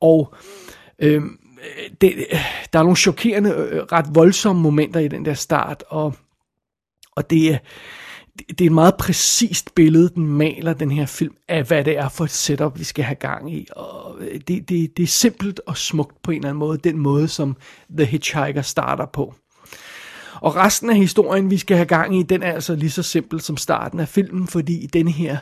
Og... 0.02 0.34
Øh, 1.02 1.22
Øh, 1.64 1.90
det, 2.02 2.14
øh, 2.32 2.40
der 2.74 2.80
er 2.80 2.84
nogle 2.84 2.98
chokerende, 2.98 3.50
øh, 3.50 3.84
ret 3.84 4.06
voldsomme 4.16 4.62
momenter 4.62 5.00
i 5.00 5.08
den 5.08 5.26
der 5.26 5.34
start, 5.34 5.84
og, 5.90 6.16
og 7.16 7.30
det 7.30 7.54
er, 7.54 7.58
det 8.50 8.62
er 8.62 8.66
et 8.66 8.72
meget 8.72 8.96
præcist 9.00 9.76
billede, 9.76 10.10
den 10.10 10.28
maler 10.28 10.74
den 10.74 10.92
her 10.92 11.06
film, 11.06 11.36
af 11.48 11.64
hvad 11.64 11.84
det 11.84 11.98
er 11.98 12.10
for 12.10 12.24
et 12.24 12.32
setup, 12.32 12.80
vi 12.80 12.84
skal 12.84 13.04
have 13.04 13.16
gang 13.16 13.54
i. 13.54 13.68
Og 13.76 14.16
det, 14.48 14.70
det, 14.70 14.98
det 14.98 15.04
er 15.04 15.08
simpelt 15.08 15.62
og 15.66 15.78
smukt 15.78 16.22
på 16.24 16.32
en 16.32 16.38
eller 16.38 16.50
anden 16.50 16.60
måde, 16.60 16.78
den 16.78 16.98
måde, 16.98 17.28
som 17.28 17.56
The 17.98 18.06
Hitchhiker 18.06 18.62
starter 18.62 19.06
på. 19.06 19.34
Og 20.42 20.56
resten 20.56 20.90
af 20.90 20.96
historien, 20.96 21.50
vi 21.50 21.58
skal 21.58 21.78
have 21.78 21.86
gang 21.86 22.20
i, 22.20 22.24
den 22.24 22.44
er 22.44 22.52
altså 22.52 22.76
lige 22.76 22.90
så 22.90 23.04
simpel 23.04 23.42
som 23.42 23.58
starten 23.58 24.00
af 24.00 24.08
filmen, 24.08 24.48
fordi 24.48 24.88
denne 24.94 25.12
her 25.12 25.38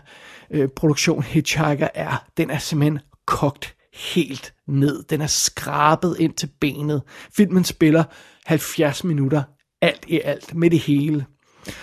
øh, 0.52 0.70
produktion 0.70 1.24
Hitchhiker 1.24 1.88
er, 1.94 2.26
den 2.38 2.50
er 2.50 2.58
simpelthen 2.58 3.00
kogt 3.26 3.75
helt 3.96 4.54
ned. 4.68 5.04
Den 5.04 5.22
er 5.22 5.28
skrabet 5.28 6.16
ind 6.20 6.34
til 6.34 6.50
benet. 6.62 7.02
Filmen 7.36 7.64
spiller 7.64 8.04
70 8.46 9.04
minutter, 9.04 9.44
alt 9.82 10.06
i 10.08 10.20
alt, 10.20 10.56
med 10.56 10.70
det 10.70 10.80
hele. 10.80 11.26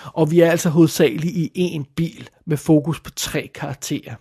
Og 0.05 0.31
vi 0.31 0.41
er 0.41 0.51
altså 0.51 0.69
hovedsageligt 0.69 1.37
i 1.37 1.51
en 1.55 1.87
bil 1.97 2.29
med 2.47 2.57
fokus 2.57 3.01
på 3.01 3.11
tre 3.11 3.51
karakterer. 3.55 4.15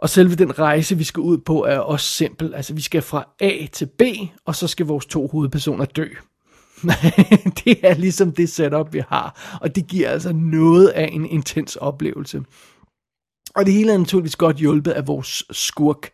Og 0.00 0.08
selve 0.08 0.34
den 0.34 0.58
rejse, 0.58 0.96
vi 0.96 1.04
skal 1.04 1.20
ud 1.20 1.38
på, 1.38 1.64
er 1.64 1.78
også 1.78 2.06
simpel. 2.06 2.54
Altså, 2.54 2.74
vi 2.74 2.80
skal 2.80 3.02
fra 3.02 3.28
A 3.40 3.66
til 3.72 3.86
B, 3.86 4.02
og 4.44 4.56
så 4.56 4.66
skal 4.66 4.86
vores 4.86 5.06
to 5.06 5.26
hovedpersoner 5.26 5.84
dø. 5.84 6.08
det 7.64 7.78
er 7.82 7.94
ligesom 7.94 8.32
det 8.32 8.48
setup, 8.48 8.92
vi 8.92 9.02
har. 9.08 9.58
Og 9.60 9.76
det 9.76 9.86
giver 9.86 10.10
altså 10.10 10.32
noget 10.32 10.88
af 10.88 11.08
en 11.12 11.26
intens 11.26 11.76
oplevelse. 11.76 12.42
Og 13.54 13.66
det 13.66 13.74
hele 13.74 13.92
er 13.92 13.98
naturligvis 13.98 14.36
godt 14.36 14.56
hjulpet 14.56 14.90
af 14.90 15.06
vores 15.06 15.44
skurk. 15.50 16.10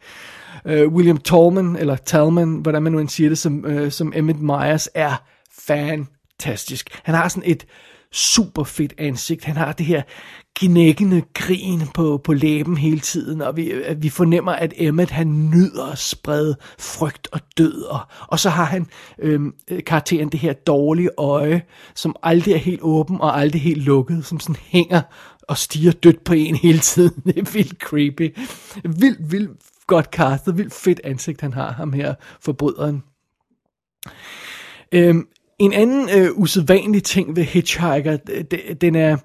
Uh, 0.65 0.95
William 0.95 1.19
Tallman, 1.19 1.77
eller 1.77 1.97
Talman, 1.97 2.55
hvordan 2.55 2.83
man 2.83 2.93
nu 2.93 2.99
end 2.99 3.09
siger 3.09 3.29
det, 3.29 3.39
som, 3.39 3.65
uh, 3.65 3.91
som 3.91 4.13
Emmett 4.17 4.41
Myers, 4.41 4.89
er 4.95 5.23
fantastisk. 5.59 7.01
Han 7.03 7.15
har 7.15 7.29
sådan 7.29 7.51
et 7.51 7.67
super 8.13 8.65
fedt 8.65 8.95
ansigt. 8.99 9.45
Han 9.45 9.57
har 9.57 9.73
det 9.73 9.87
her 9.87 10.03
knækkende 10.57 11.23
grin 11.35 11.83
på, 11.95 12.21
på 12.25 12.33
læben 12.33 12.77
hele 12.77 13.01
tiden, 13.01 13.43
og 13.43 13.57
vi, 13.57 13.67
øh, 13.67 14.03
vi 14.03 14.09
fornemmer, 14.09 14.53
at 14.53 14.75
Emmet 14.77 15.11
han 15.11 15.51
nyder 15.51 15.93
at 15.93 15.99
sprede 15.99 16.57
frygt 16.79 17.29
og 17.33 17.41
død, 17.59 17.83
og, 17.83 18.01
og 18.29 18.39
så 18.39 18.51
har 18.51 18.65
han 18.65 18.87
øhm, 19.19 19.55
karakteren 19.87 20.29
det 20.29 20.41
her 20.41 20.53
dårlige 20.53 21.11
øje, 21.19 21.63
som 21.95 22.17
aldrig 22.23 22.55
er 22.55 22.59
helt 22.59 22.81
åben 22.83 23.21
og 23.21 23.39
aldrig 23.39 23.63
helt 23.63 23.83
lukket, 23.83 24.27
som 24.27 24.41
sådan 24.41 24.57
hænger 24.67 25.03
og 25.49 25.59
stiger 25.59 25.93
dødt 25.93 26.25
på 26.25 26.33
en 26.35 26.57
hele 26.57 26.79
tiden. 26.79 27.23
Det 27.27 27.39
er 27.39 27.53
vildt 27.53 27.81
creepy. 27.83 28.37
Vildt, 28.85 29.33
vildt 29.33 29.51
godt 29.87 30.07
castet, 30.07 30.59
vildt 30.59 30.75
fedt 30.75 31.01
ansigt 31.05 31.41
han 31.41 31.53
har, 31.53 31.73
ham 31.73 31.93
her 31.93 32.15
forbryderen. 32.41 33.03
Øhm, 34.93 35.29
en 35.59 35.73
anden 35.73 36.09
øh, 36.19 36.31
usædvanlig 36.39 37.03
ting 37.03 37.37
ved 37.37 37.45
Hitchhiker, 37.45 38.17
den 38.81 38.95
er, 38.95 39.17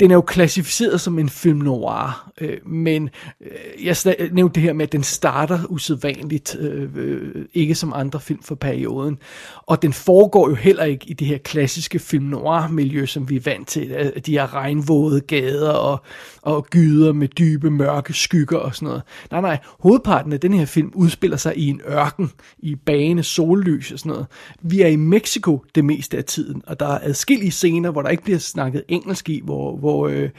den 0.00 0.10
er 0.10 0.14
jo 0.14 0.20
klassificeret 0.20 1.00
som 1.00 1.18
en 1.18 1.28
film 1.28 1.58
noir, 1.58 2.30
øh, 2.40 2.56
men 2.66 3.10
øh, 3.40 3.86
jeg 3.86 3.96
nævnte 4.32 4.54
det 4.54 4.62
her 4.62 4.72
med, 4.72 4.86
at 4.86 4.92
den 4.92 5.02
starter 5.02 5.58
usædvanligt, 5.68 6.56
øh, 6.60 6.88
øh, 6.96 7.44
ikke 7.54 7.74
som 7.74 7.92
andre 7.96 8.20
film 8.20 8.42
for 8.42 8.54
perioden, 8.54 9.18
og 9.66 9.82
den 9.82 9.92
foregår 9.92 10.48
jo 10.48 10.54
heller 10.54 10.84
ikke 10.84 11.06
i 11.10 11.12
det 11.12 11.26
her 11.26 11.38
klassiske 11.38 11.98
film 11.98 12.24
noir 12.24 12.68
miljø, 12.68 13.06
som 13.06 13.30
vi 13.30 13.36
er 13.36 13.40
vant 13.44 13.68
til, 13.68 13.90
øh, 13.90 14.22
de 14.26 14.32
her 14.32 14.54
regnvåde 14.54 15.20
gader 15.20 15.70
og, 15.70 16.02
og 16.42 16.66
gyder 16.70 17.12
med 17.12 17.28
dybe 17.28 17.70
mørke 17.70 18.12
skygger 18.12 18.58
og 18.58 18.74
sådan 18.74 18.86
noget. 18.86 19.02
Nej, 19.30 19.40
nej, 19.40 19.58
hovedparten 19.80 20.32
af 20.32 20.40
den 20.40 20.54
her 20.54 20.64
film 20.64 20.92
udspiller 20.94 21.36
sig 21.36 21.58
i 21.58 21.66
en 21.68 21.80
ørken, 21.88 22.30
i 22.58 22.74
bane 22.74 23.22
sollys 23.22 23.92
og 23.92 23.98
sådan 23.98 24.10
noget. 24.10 24.26
Vi 24.62 24.80
er 24.80 24.86
i 24.86 24.96
Mexico 24.96 25.64
det 25.74 25.84
meste 25.84 26.16
af 26.16 26.24
tiden, 26.24 26.62
og 26.66 26.80
der 26.80 26.86
er 26.86 26.98
adskillige 27.02 27.50
scener, 27.50 27.90
hvor 27.90 28.02
der 28.02 28.08
ikke 28.08 28.22
bliver 28.22 28.38
snakket 28.38 28.82
engelsk 28.88 29.28
i, 29.28 29.40
hvor 29.44 29.76
hvor, 29.80 30.08
øh, 30.08 30.30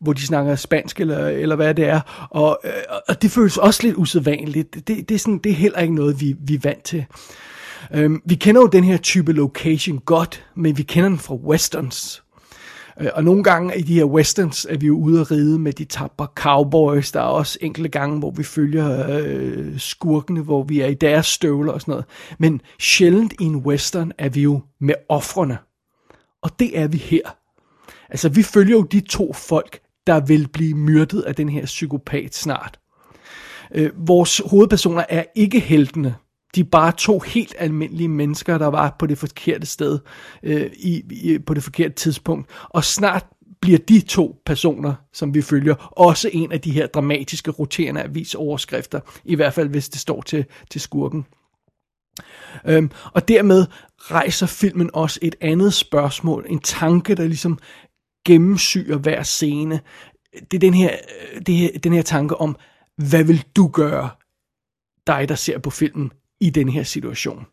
hvor 0.00 0.12
de 0.12 0.26
snakker 0.26 0.56
spansk, 0.56 1.00
eller, 1.00 1.28
eller 1.28 1.56
hvad 1.56 1.74
det 1.74 1.88
er. 1.88 2.28
Og, 2.30 2.60
øh, 2.64 2.70
og 3.08 3.22
det 3.22 3.30
føles 3.30 3.56
også 3.56 3.82
lidt 3.82 3.96
usædvanligt. 3.96 4.74
Det, 4.74 5.08
det, 5.08 5.10
er, 5.10 5.18
sådan, 5.18 5.38
det 5.38 5.52
er 5.52 5.56
heller 5.56 5.78
ikke 5.78 5.94
noget, 5.94 6.20
vi, 6.20 6.36
vi 6.40 6.54
er 6.54 6.60
vant 6.62 6.84
til. 6.84 7.04
Øhm, 7.94 8.22
vi 8.24 8.34
kender 8.34 8.60
jo 8.60 8.66
den 8.66 8.84
her 8.84 8.96
type 8.96 9.32
location 9.32 9.98
godt, 9.98 10.44
men 10.54 10.78
vi 10.78 10.82
kender 10.82 11.08
den 11.08 11.18
fra 11.18 11.34
westerns. 11.34 12.22
Øh, 13.00 13.08
og 13.14 13.24
nogle 13.24 13.44
gange 13.44 13.78
i 13.78 13.82
de 13.82 13.94
her 13.94 14.04
westerns 14.04 14.66
er 14.70 14.78
vi 14.78 14.86
jo 14.86 14.98
ude 14.98 15.20
at 15.20 15.30
ride 15.30 15.58
med 15.58 15.72
de 15.72 15.84
tapper 15.84 16.26
cowboys. 16.34 17.12
Der 17.12 17.20
er 17.20 17.24
også 17.24 17.58
enkelte 17.60 17.88
gange, 17.88 18.18
hvor 18.18 18.30
vi 18.30 18.42
følger 18.42 19.06
øh, 19.08 19.78
skurkene, 19.78 20.40
hvor 20.40 20.62
vi 20.62 20.80
er 20.80 20.86
i 20.86 20.94
deres 20.94 21.26
støvler 21.26 21.72
og 21.72 21.80
sådan 21.80 21.92
noget. 21.92 22.04
Men 22.38 22.60
sjældent 22.78 23.34
i 23.40 23.44
en 23.44 23.56
western 23.56 24.12
er 24.18 24.28
vi 24.28 24.42
jo 24.42 24.60
med 24.80 24.94
offrene. 25.08 25.58
Og 26.42 26.50
det 26.58 26.78
er 26.78 26.88
vi 26.88 26.96
her. 26.96 27.39
Altså, 28.10 28.28
vi 28.28 28.42
følger 28.42 28.76
jo 28.76 28.82
de 28.82 29.00
to 29.00 29.32
folk, 29.32 29.80
der 30.06 30.20
vil 30.20 30.48
blive 30.48 30.74
myrdet 30.74 31.22
af 31.22 31.34
den 31.34 31.48
her 31.48 31.64
psykopat 31.64 32.34
snart. 32.34 32.78
Øh, 33.74 33.90
vores 33.96 34.42
hovedpersoner 34.46 35.04
er 35.08 35.24
ikke 35.34 35.60
heltene. 35.60 36.14
De 36.54 36.60
er 36.60 36.64
bare 36.64 36.92
to 36.92 37.18
helt 37.18 37.54
almindelige 37.58 38.08
mennesker, 38.08 38.58
der 38.58 38.66
var 38.66 38.96
på 38.98 39.06
det 39.06 39.18
forkerte 39.18 39.66
sted 39.66 39.98
øh, 40.42 40.70
i, 40.76 41.02
i, 41.10 41.38
på 41.38 41.54
det 41.54 41.62
forkerte 41.62 41.94
tidspunkt. 41.94 42.50
Og 42.68 42.84
snart 42.84 43.26
bliver 43.60 43.78
de 43.78 44.00
to 44.00 44.42
personer, 44.46 44.94
som 45.12 45.34
vi 45.34 45.42
følger, 45.42 45.74
også 45.96 46.30
en 46.32 46.52
af 46.52 46.60
de 46.60 46.70
her 46.70 46.86
dramatiske 46.86 47.50
roterende 47.50 48.02
avisoverskrifter, 48.02 49.00
i 49.24 49.34
hvert 49.34 49.54
fald 49.54 49.68
hvis 49.68 49.88
det 49.88 50.00
står 50.00 50.22
til, 50.22 50.44
til 50.70 50.80
skurken. 50.80 51.26
Øhm, 52.66 52.90
og 53.12 53.28
dermed 53.28 53.66
rejser 53.98 54.46
filmen 54.46 54.90
også 54.94 55.18
et 55.22 55.34
andet 55.40 55.74
spørgsmål, 55.74 56.46
en 56.48 56.58
tanke, 56.58 57.14
der 57.14 57.26
ligesom 57.26 57.58
gennemsyrer 58.24 58.98
hver 58.98 59.22
scene. 59.22 59.80
Det 60.50 60.54
er 60.54 60.58
den 60.58 60.74
her, 60.74 60.96
det 61.46 61.54
her, 61.54 61.78
den 61.78 61.92
her 61.92 62.02
tanke 62.02 62.36
om, 62.36 62.56
hvad 62.96 63.24
vil 63.24 63.44
du 63.56 63.66
gøre, 63.66 64.10
dig 65.06 65.28
der 65.28 65.34
ser 65.34 65.58
på 65.58 65.70
filmen, 65.70 66.12
i 66.40 66.50
den 66.50 66.68
her 66.68 66.82
situation. 66.82 67.46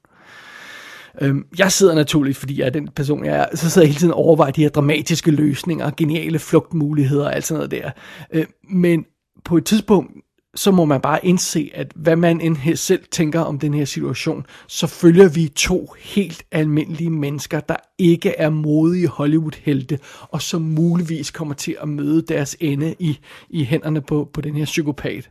Øhm, 1.21 1.45
jeg 1.57 1.71
sidder 1.71 1.95
naturligt, 1.95 2.37
fordi 2.37 2.59
jeg 2.59 2.65
er 2.65 2.69
den 2.69 2.87
person, 2.87 3.25
jeg 3.25 3.35
er, 3.35 3.55
så 3.55 3.69
sidder 3.69 3.85
jeg 3.85 3.89
hele 3.89 3.99
tiden 3.99 4.13
og 4.13 4.19
overvejer 4.19 4.51
de 4.51 4.61
her 4.61 4.69
dramatiske 4.69 5.31
løsninger, 5.31 5.91
geniale 5.97 6.39
flugtmuligheder 6.39 7.25
og 7.25 7.35
alt 7.35 7.45
sådan 7.45 7.57
noget 7.57 7.71
der. 7.71 7.91
Øh, 8.33 8.45
men 8.69 9.05
på 9.45 9.57
et 9.57 9.65
tidspunkt, 9.65 10.11
så 10.55 10.71
må 10.71 10.85
man 10.85 11.01
bare 11.01 11.25
indse, 11.25 11.71
at 11.73 11.91
hvad 11.95 12.15
man 12.15 12.41
end 12.41 12.75
selv 12.75 13.03
tænker 13.11 13.41
om 13.41 13.59
den 13.59 13.73
her 13.73 13.85
situation, 13.85 14.45
så 14.67 14.87
følger 14.87 15.29
vi 15.29 15.47
to 15.47 15.93
helt 15.99 16.43
almindelige 16.51 17.09
mennesker, 17.09 17.59
der 17.59 17.75
ikke 17.97 18.29
er 18.29 18.49
modige 18.49 19.07
Hollywood-helte, 19.07 19.99
og 20.21 20.41
som 20.41 20.61
muligvis 20.61 21.31
kommer 21.31 21.53
til 21.53 21.77
at 21.81 21.89
møde 21.89 22.21
deres 22.21 22.57
ende 22.59 22.95
i, 22.99 23.19
i 23.49 23.63
hænderne 23.63 24.01
på, 24.01 24.29
på 24.33 24.41
den 24.41 24.55
her 24.55 24.65
psykopat. 24.65 25.29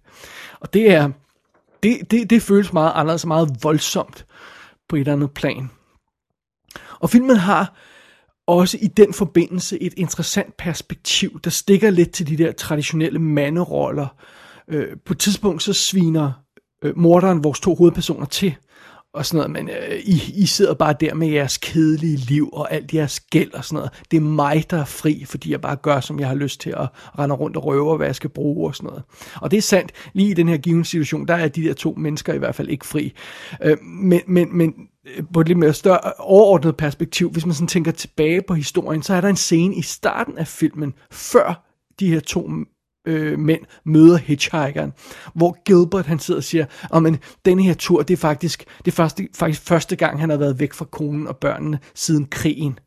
Og 0.61 0.75
det 0.75 0.91
er, 0.91 1.11
det, 1.83 2.11
det, 2.11 2.31
det 2.31 2.43
føles 2.43 2.73
meget 2.73 2.93
anderledes, 2.95 3.27
meget 3.27 3.57
voldsomt 3.63 4.27
på 4.89 4.97
et 4.97 5.01
eller 5.01 5.13
andet 5.13 5.31
plan. 5.31 5.71
Og 7.01 7.11
filmen 7.11 7.37
har 7.37 7.75
også 8.47 8.79
i 8.83 8.87
den 8.87 9.13
forbindelse 9.13 9.83
et 9.83 9.95
interessant 9.97 10.57
perspektiv, 10.57 11.41
der 11.45 11.51
stikker 11.51 11.91
lidt 11.91 12.11
til 12.11 12.29
de 12.29 12.37
der 12.37 12.53
traditionelle 12.53 13.19
manderoller, 13.19 14.07
Øh, 14.07 14.46
Øh, 14.71 14.97
på 15.05 15.13
et 15.13 15.19
tidspunkt 15.19 15.63
så 15.63 15.73
sviner 15.73 16.33
øh, 16.85 16.99
morderen 16.99 17.45
vores 17.45 17.61
to 17.61 17.75
hovedpersoner 17.75 18.27
til, 18.27 18.55
og 19.17 19.27
sådan 19.27 19.37
noget, 19.37 19.51
men 19.51 19.69
øh, 19.69 19.99
I, 19.99 20.43
I 20.43 20.47
sidder 20.47 20.75
bare 20.75 20.95
der 21.01 21.15
med 21.15 21.29
jeres 21.29 21.59
kedelige 21.59 22.17
liv 22.17 22.51
og 22.53 22.73
alt 22.73 22.95
jeres 22.95 23.21
gæld 23.21 23.55
og 23.55 23.65
sådan 23.65 23.77
noget. 23.77 23.91
Det 24.11 24.17
er 24.17 24.21
mig, 24.21 24.65
der 24.71 24.81
er 24.81 24.85
fri, 24.85 25.25
fordi 25.25 25.51
jeg 25.51 25.61
bare 25.61 25.77
gør, 25.77 26.01
som 26.01 26.21
jeg 26.21 26.29
har 26.29 26.35
lyst 26.35 26.61
til 26.61 26.71
at 26.71 26.89
rende 27.19 27.35
rundt 27.35 27.57
og 27.57 27.65
røve, 27.65 27.97
hvad 27.97 28.07
jeg 28.07 28.15
skal 28.15 28.31
bruge 28.31 28.69
og 28.69 28.77
sådan 28.77 28.89
noget. 28.89 29.03
Og 29.35 29.51
det 29.51 29.57
er 29.57 29.63
sandt, 29.63 29.93
lige 30.13 30.31
i 30.31 30.35
den 30.35 30.49
her 30.49 30.57
given 30.57 30.85
situation, 30.85 31.29
der 31.29 31.35
er 31.35 31.49
de 31.49 31.63
der 31.63 31.75
to 31.75 31.95
mennesker 31.97 32.33
i 32.35 32.39
hvert 32.39 32.55
fald 32.55 32.69
ikke 32.69 32.87
fri. 32.87 33.13
Øh, 33.63 33.77
men, 33.83 34.21
men, 34.27 34.57
men 34.57 34.75
øh, 35.07 35.25
på 35.35 35.41
et 35.41 35.49
lidt 35.49 35.59
mere 35.59 35.73
større 35.73 36.13
overordnet 36.19 36.77
perspektiv, 36.77 37.31
hvis 37.31 37.47
man 37.47 37.55
sådan 37.55 37.69
tænker 37.69 37.93
tilbage 37.93 38.43
på 38.43 38.55
historien, 38.55 39.03
så 39.03 39.15
er 39.15 39.21
der 39.21 39.29
en 39.29 39.37
scene 39.37 39.75
i 39.75 39.83
starten 39.83 40.39
af 40.39 40.47
filmen, 40.47 40.95
før 41.11 41.67
de 42.01 42.13
her 42.13 42.21
to 42.21 42.51
øh, 43.07 43.39
mænd 43.39 43.61
møder 43.85 44.17
hitchhikeren, 44.17 44.93
hvor 45.35 45.57
Gilbert 45.65 46.07
han 46.07 46.19
sidder 46.19 46.41
og 46.41 46.45
siger, 46.45 46.65
at 46.65 46.89
oh, 46.91 47.15
denne 47.45 47.63
her 47.63 47.75
tur, 47.75 48.03
det 48.03 48.15
er 48.15 48.19
faktisk, 48.19 48.65
det 48.85 48.91
er 48.91 48.97
første, 48.97 49.29
faktisk 49.35 49.63
første 49.63 49.97
gang, 49.97 50.21
han 50.21 50.31
har 50.31 50.37
været 50.37 50.61
væk 50.61 50.73
fra 50.73 50.85
konen 50.85 51.27
og 51.27 51.37
børnene 51.37 51.79
siden 51.95 52.27
krigen. 52.27 52.79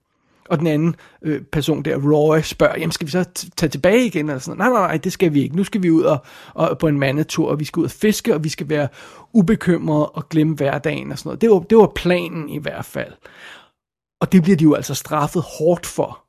Og 0.50 0.60
den 0.60 0.68
anden 0.68 0.96
øh, 1.22 1.42
person 1.42 1.84
der, 1.84 1.98
Roy, 1.98 2.42
spørger, 2.42 2.74
jamen 2.78 2.92
skal 2.92 3.08
vi 3.08 3.12
så 3.12 3.24
tage 3.58 3.70
tilbage 3.70 4.06
igen? 4.06 4.30
Eller 4.30 4.40
sådan. 4.40 4.58
Nej, 4.58 4.70
nej, 4.70 4.88
nej, 4.88 4.98
det 4.98 5.12
skal 5.12 5.34
vi 5.34 5.44
ikke. 5.44 5.56
Nu 5.56 5.64
skal 5.64 5.84
vi 5.84 5.92
ud 5.92 6.04
og, 6.04 6.18
og 6.54 6.78
på 6.78 6.88
en 6.88 7.00
mandetur, 7.00 7.50
og 7.50 7.60
vi 7.60 7.66
skal 7.66 7.80
ud 7.80 7.86
og 7.86 7.92
fiske, 7.92 8.34
og 8.34 8.44
vi 8.44 8.50
skal 8.50 8.70
være 8.70 8.88
ubekymrede 9.34 10.10
og 10.10 10.30
glemme 10.30 10.56
hverdagen 10.56 11.12
og 11.12 11.18
sådan 11.18 11.28
noget. 11.28 11.42
Det 11.42 11.50
var, 11.50 11.60
det 11.60 11.78
var 11.78 11.92
planen 11.96 12.50
i 12.50 12.58
hvert 12.58 12.86
fald. 12.86 13.14
Og 14.22 14.32
det 14.32 14.44
bliver 14.44 14.58
de 14.58 14.64
jo 14.64 14.74
altså 14.74 14.94
straffet 14.94 15.44
hårdt 15.60 15.86
for. 15.86 16.29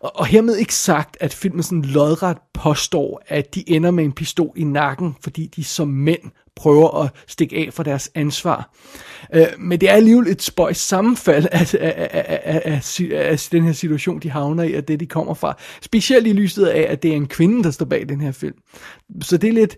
Og, 0.00 0.16
og 0.16 0.26
hermed 0.26 0.56
ikke 0.56 0.74
sagt, 0.74 1.16
at 1.20 1.34
filmen 1.34 1.62
sådan 1.62 1.82
lodret 1.82 2.36
påstår, 2.54 3.22
at 3.26 3.54
de 3.54 3.70
ender 3.70 3.90
med 3.90 4.04
en 4.04 4.12
pistol 4.12 4.52
i 4.56 4.64
nakken, 4.64 5.16
fordi 5.20 5.46
de 5.46 5.64
som 5.64 5.88
mænd 5.88 6.30
prøver 6.56 7.02
at 7.02 7.10
stikke 7.26 7.56
af 7.56 7.72
for 7.72 7.82
deres 7.82 8.10
ansvar. 8.14 8.74
Øh, 9.34 9.46
men 9.58 9.80
det 9.80 9.90
er 9.90 9.94
alligevel 9.94 10.26
et 10.26 10.42
spøjs 10.42 10.76
sammenfald 10.76 11.46
af, 11.52 11.74
af, 11.74 12.08
af, 12.10 12.40
af, 12.44 12.62
af, 12.64 12.82
af 13.10 13.48
den 13.52 13.64
her 13.64 13.72
situation, 13.72 14.20
de 14.20 14.30
havner 14.30 14.62
i, 14.62 14.74
og 14.74 14.88
det, 14.88 15.00
de 15.00 15.06
kommer 15.06 15.34
fra. 15.34 15.58
Specielt 15.82 16.26
i 16.26 16.32
lyset 16.32 16.66
af, 16.66 16.86
at 16.88 17.02
det 17.02 17.10
er 17.10 17.16
en 17.16 17.26
kvinde, 17.26 17.64
der 17.64 17.70
står 17.70 17.86
bag 17.86 18.08
den 18.08 18.20
her 18.20 18.32
film. 18.32 18.56
Så 19.22 19.36
det 19.36 19.48
er 19.48 19.52
lidt 19.52 19.76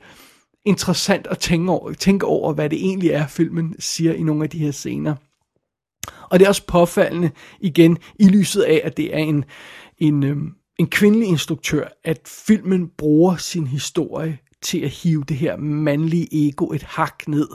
interessant 0.67 1.27
at 1.27 1.39
tænke 1.39 1.73
over, 1.73 1.93
tænke 1.93 2.27
over 2.27 2.53
hvad 2.53 2.71
det 2.71 2.79
egentlig 2.79 3.11
er, 3.11 3.27
filmen 3.27 3.75
siger 3.79 4.13
i 4.13 4.23
nogle 4.23 4.45
af 4.45 4.51
de 4.51 4.59
her 4.59 4.71
scener. 4.71 5.15
Og 6.31 6.39
det 6.39 6.45
er 6.45 6.49
også 6.49 6.67
påfaldende 6.67 7.31
igen 7.61 7.99
i 8.19 8.29
lyset 8.29 8.63
af, 8.63 8.81
at 8.85 8.97
det 8.97 9.15
er 9.15 9.19
en, 9.19 9.45
en, 9.99 10.25
øh, 10.25 10.37
en 10.79 10.87
kvindelig 10.87 11.29
instruktør, 11.29 11.89
at 12.05 12.21
filmen 12.47 12.91
bruger 12.99 13.37
sin 13.37 13.67
historie 13.67 14.39
til 14.63 14.81
at 14.81 14.91
hive 14.91 15.25
det 15.29 15.37
her 15.37 15.57
mandlige 15.57 16.49
ego 16.49 16.73
et 16.73 16.83
hak 16.83 17.29
ned. 17.29 17.49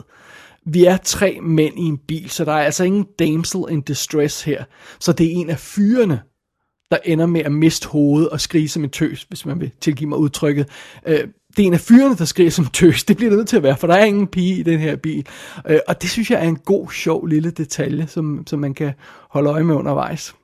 Vi 0.66 0.84
er 0.84 0.96
tre 0.96 1.38
mænd 1.42 1.78
i 1.78 1.82
en 1.82 1.98
bil, 1.98 2.30
så 2.30 2.44
der 2.44 2.52
er 2.52 2.64
altså 2.64 2.84
ingen 2.84 3.06
damsel 3.18 3.60
in 3.70 3.80
distress 3.80 4.42
her. 4.42 4.64
Så 5.00 5.12
det 5.12 5.26
er 5.26 5.30
en 5.30 5.50
af 5.50 5.58
fyrene, 5.58 6.20
der 6.90 6.98
ender 7.04 7.26
med 7.26 7.40
at 7.40 7.52
miste 7.52 7.88
hovedet 7.88 8.28
og 8.28 8.40
skrige 8.40 8.68
som 8.68 8.84
en 8.84 8.90
tøs, 8.90 9.22
hvis 9.22 9.46
man 9.46 9.60
vil 9.60 9.70
tilgive 9.80 10.08
mig 10.08 10.18
udtrykket. 10.18 10.68
Øh, 11.06 11.28
det 11.56 11.62
er 11.62 11.66
en 11.66 11.74
af 11.74 11.80
fyrene, 11.80 12.16
der 12.16 12.24
skriger 12.24 12.50
som 12.50 12.66
tøs. 12.66 13.04
Det 13.04 13.16
bliver 13.16 13.30
det 13.30 13.36
nødt 13.36 13.48
til 13.48 13.56
at 13.56 13.62
være, 13.62 13.76
for 13.76 13.86
der 13.86 13.94
er 13.94 14.04
ingen 14.04 14.26
pige 14.26 14.56
i 14.56 14.62
den 14.62 14.78
her 14.78 14.96
bil. 14.96 15.26
Øh, 15.68 15.78
og 15.88 16.02
det 16.02 16.10
synes 16.10 16.30
jeg 16.30 16.44
er 16.44 16.48
en 16.48 16.56
god, 16.56 16.90
sjov 16.90 17.26
lille 17.26 17.50
detalje, 17.50 18.06
som, 18.06 18.46
som 18.46 18.58
man 18.58 18.74
kan 18.74 18.92
holde 19.30 19.50
øje 19.50 19.64
med 19.64 19.74
undervejs. 19.74 20.34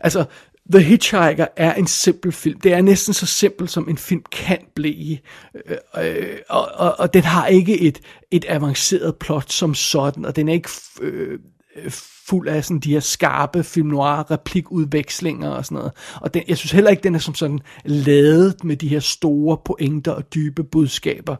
Altså, 0.00 0.24
The 0.72 0.82
Hitchhiker 0.82 1.46
er 1.56 1.74
en 1.74 1.86
simpel 1.86 2.32
film. 2.32 2.60
Det 2.60 2.72
er 2.72 2.82
næsten 2.82 3.14
så 3.14 3.26
simpel, 3.26 3.68
som 3.68 3.88
en 3.88 3.98
film 3.98 4.22
kan 4.32 4.58
blive. 4.74 5.18
Øh, 5.66 5.76
øh, 6.04 6.38
og, 6.48 6.68
og, 6.74 6.94
og 6.98 7.14
den 7.14 7.22
har 7.22 7.46
ikke 7.46 7.80
et, 7.80 8.00
et 8.30 8.44
avanceret 8.48 9.16
plot 9.16 9.52
som 9.52 9.74
sådan, 9.74 10.24
og 10.24 10.36
den 10.36 10.48
er 10.48 10.52
ikke... 10.52 10.70
Øh, 11.00 11.38
øh, 11.76 11.92
fuld 12.28 12.48
af 12.48 12.64
sådan 12.64 12.80
de 12.80 12.92
her 12.92 13.00
skarpe 13.00 13.64
film 13.64 13.88
noir 13.88 14.30
replikudvekslinger 14.30 15.48
og 15.48 15.64
sådan 15.64 15.76
noget. 15.76 15.92
Og 16.20 16.34
den, 16.34 16.42
jeg 16.48 16.56
synes 16.56 16.72
heller 16.72 16.90
ikke, 16.90 17.02
den 17.02 17.14
er 17.14 17.18
som 17.18 17.34
sådan 17.34 17.60
ladet 17.84 18.64
med 18.64 18.76
de 18.76 18.88
her 18.88 19.00
store 19.00 19.58
pointer 19.64 20.12
og 20.12 20.34
dybe 20.34 20.64
budskaber. 20.64 21.36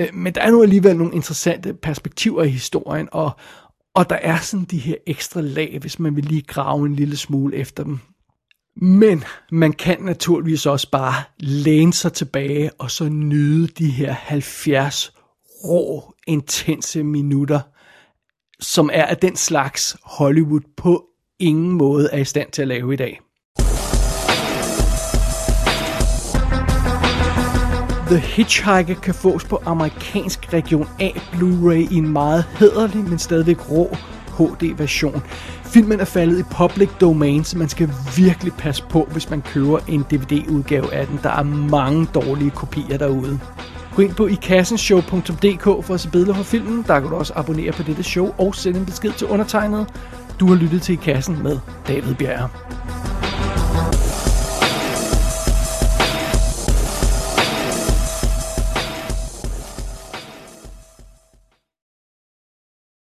Øh, 0.00 0.08
men 0.14 0.34
der 0.34 0.40
er 0.40 0.50
nu 0.50 0.62
alligevel 0.62 0.96
nogle 0.96 1.14
interessante 1.14 1.74
perspektiver 1.74 2.42
i 2.42 2.48
historien, 2.48 3.08
og, 3.12 3.30
og 3.94 4.10
der 4.10 4.16
er 4.16 4.38
sådan 4.38 4.64
de 4.64 4.78
her 4.78 4.94
ekstra 5.06 5.40
lag, 5.40 5.78
hvis 5.80 5.98
man 5.98 6.16
vil 6.16 6.24
lige 6.24 6.42
grave 6.42 6.86
en 6.86 6.94
lille 6.94 7.16
smule 7.16 7.56
efter 7.56 7.84
dem. 7.84 7.98
Men 8.76 9.24
man 9.50 9.72
kan 9.72 10.00
naturligvis 10.00 10.66
også 10.66 10.90
bare 10.90 11.14
læne 11.38 11.92
sig 11.92 12.12
tilbage 12.12 12.70
og 12.78 12.90
så 12.90 13.08
nyde 13.08 13.68
de 13.68 13.90
her 13.90 14.12
70 14.12 15.12
rå, 15.64 16.14
intense 16.26 17.02
minutter, 17.02 17.60
som 18.60 18.90
er 18.92 19.04
af 19.04 19.16
den 19.16 19.36
slags 19.36 19.96
Hollywood 20.02 20.60
på 20.76 21.04
ingen 21.38 21.72
måde 21.72 22.08
er 22.12 22.18
i 22.18 22.24
stand 22.24 22.50
til 22.50 22.62
at 22.62 22.68
lave 22.68 22.94
i 22.94 22.96
dag. 22.96 23.20
The 28.06 28.18
Hitchhiker 28.18 29.00
kan 29.00 29.14
fås 29.14 29.44
på 29.44 29.62
amerikansk 29.64 30.52
region 30.52 30.88
A 31.00 31.08
Blu-ray 31.08 31.92
i 31.92 31.94
en 31.94 32.08
meget 32.08 32.44
hederlig, 32.44 33.04
men 33.04 33.18
stadigvæk 33.18 33.70
rå 33.70 33.96
HD-version. 34.38 35.22
Filmen 35.64 36.00
er 36.00 36.04
faldet 36.04 36.38
i 36.38 36.42
public 36.42 36.88
domain, 37.00 37.44
så 37.44 37.58
man 37.58 37.68
skal 37.68 37.90
virkelig 38.16 38.52
passe 38.52 38.84
på, 38.90 39.08
hvis 39.12 39.30
man 39.30 39.42
køber 39.42 39.78
en 39.88 40.04
DVD-udgave 40.10 40.94
af 40.94 41.06
den. 41.06 41.20
Der 41.22 41.30
er 41.30 41.42
mange 41.42 42.06
dårlige 42.14 42.50
kopier 42.50 42.98
derude. 42.98 43.38
Gå 43.96 44.02
ind 44.02 44.14
på 44.14 44.26
ikassenshow.dk 44.26 45.64
for 45.64 45.94
at 45.94 46.00
se 46.00 46.10
billeder 46.10 46.34
fra 46.34 46.42
filmen. 46.42 46.84
Der 46.86 47.00
kan 47.00 47.10
du 47.10 47.16
også 47.16 47.32
abonnere 47.36 47.72
på 47.72 47.82
dette 47.82 48.02
show 48.02 48.34
og 48.38 48.54
sende 48.54 48.78
en 48.80 48.86
besked 48.86 49.12
til 49.12 49.26
undertegnet. 49.26 49.86
Du 50.40 50.46
har 50.46 50.54
lyttet 50.54 50.82
til 50.82 50.92
I 50.92 50.96
Kassen 50.96 51.42
med 51.42 51.58
David 51.88 52.14
Bjerre. 52.14 52.48